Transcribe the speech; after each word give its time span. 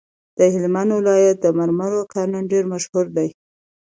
د 0.37 0.39
هلمند 0.53 0.89
ولایت 0.99 1.37
د 1.41 1.45
مرمرو 1.59 2.01
کانونه 2.13 2.49
ډیر 2.51 2.63
مشهور 2.73 3.05
دي. 3.17 3.29